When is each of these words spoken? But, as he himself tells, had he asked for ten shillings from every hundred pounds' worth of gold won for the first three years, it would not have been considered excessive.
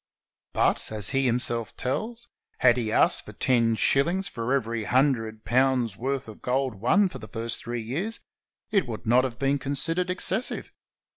But, 0.53 0.91
as 0.91 1.09
he 1.11 1.27
himself 1.27 1.77
tells, 1.77 2.27
had 2.57 2.75
he 2.75 2.91
asked 2.91 3.23
for 3.25 3.33
ten 3.33 3.75
shillings 3.75 4.27
from 4.27 4.51
every 4.51 4.85
hundred 4.85 5.45
pounds' 5.45 5.95
worth 5.95 6.27
of 6.27 6.41
gold 6.41 6.73
won 6.73 7.07
for 7.07 7.19
the 7.19 7.27
first 7.27 7.59
three 7.59 7.83
years, 7.83 8.19
it 8.71 8.87
would 8.87 9.05
not 9.05 9.23
have 9.25 9.37
been 9.37 9.59
considered 9.59 10.09
excessive. 10.09 10.71